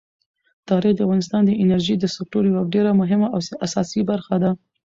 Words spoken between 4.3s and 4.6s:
ده.